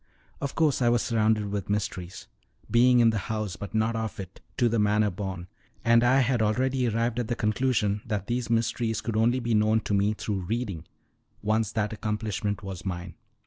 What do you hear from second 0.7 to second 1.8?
I was surrounded with